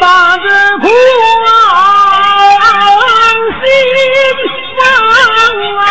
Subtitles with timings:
[0.00, 0.88] 把这苦
[3.60, 3.66] 心
[4.78, 4.80] 放
[5.76, 5.82] 啊！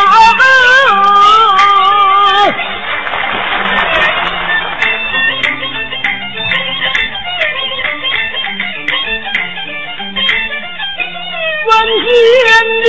[11.67, 11.71] 万
[12.03, 12.07] 千
[12.81, 12.85] 里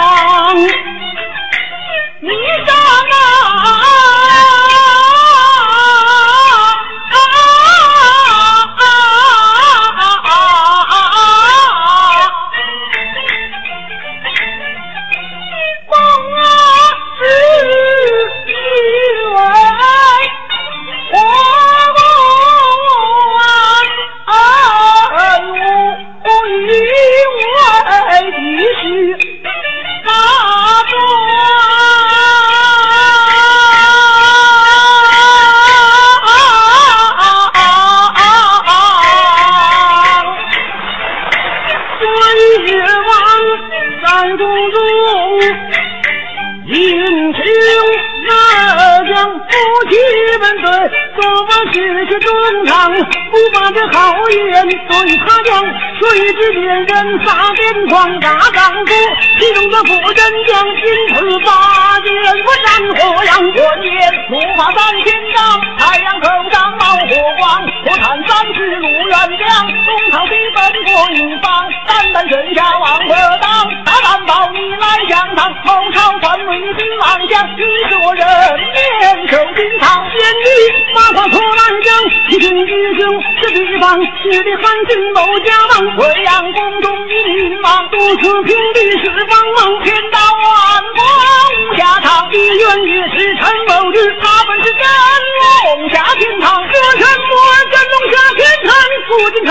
[42.12, 43.10] 追望
[44.02, 44.76] 在宫中，
[46.66, 46.74] 英
[47.34, 47.42] 雄
[48.26, 48.30] 那
[49.04, 49.44] 将夫
[49.90, 49.92] 妻
[50.40, 50.64] 们对，
[51.20, 51.74] 多么是
[52.06, 52.26] 个忠
[52.66, 53.96] 肠，不把这好
[54.30, 55.50] 言对他讲，
[56.00, 56.02] 谁
[56.34, 56.90] 知别人
[57.24, 58.92] 撒边框大丈夫，
[59.38, 60.74] 其中的夫人将因
[61.14, 61.48] 此拔
[62.00, 62.06] 剑
[62.44, 63.92] 我战火阳滚烟，
[64.30, 78.24] 怒发三千丈，太阳头上冒火光，火炭三尺路远江，东朝的奔过一方，单单身下王和当，大胆报你来相当，谋朝篡位的郎将，你是我人
[78.72, 80.46] 面受心肠，见你
[80.94, 81.92] 马跨出来将，
[82.30, 91.02] 一群英雄这地方，你的汉军某家王，贵阳宫中一民忙，独此平地是方梦，天道万国
[91.58, 94.82] 无下场，一元也是陈某日，他本是真
[95.74, 96.91] 龙下天堂，这什么真龙下天堂？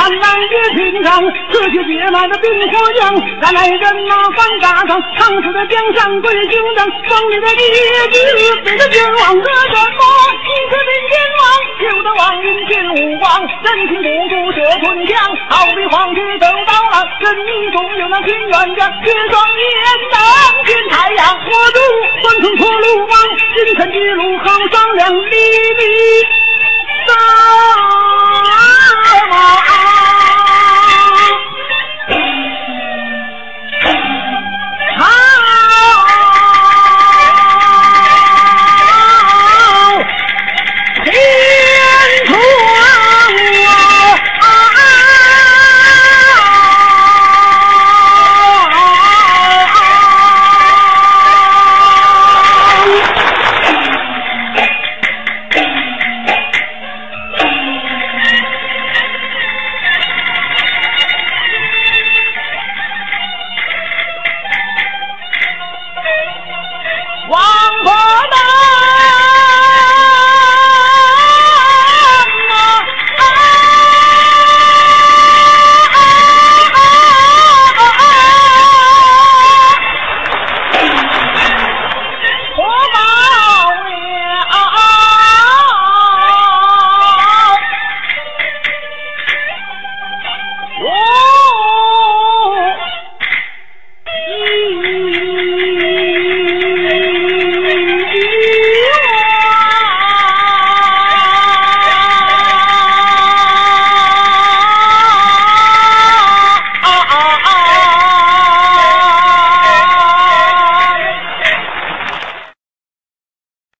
[0.01, 7.63] 不仅看来也平常，这些血脉的冰火将，赶来人马翻大场，长死的江山归军长，风里的烈
[8.09, 10.01] 子背着君王的什么？
[10.41, 11.41] 一个真天王，
[11.85, 15.19] 有的王云见无光，人情不足射春江，
[15.49, 19.69] 好比黄雀走刀郎，人迷中有那天元将，血双眼
[20.11, 21.79] 当见太阳，火烛
[22.23, 23.15] 换成破路王，
[23.55, 25.37] 今晨一路好商量，离
[25.77, 26.40] 离。